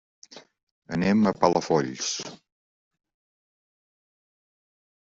[0.97, 2.09] Anem a Palafolls.